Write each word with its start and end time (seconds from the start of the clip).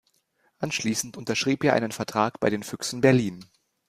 Anschließend 0.57 1.15
unterschrieb 1.15 1.63
er 1.63 1.73
einen 1.75 1.91
Vertrag 1.91 2.39
bei 2.39 2.49
den 2.49 2.63
Füchsen 2.63 3.01
Berlin. 3.01 3.45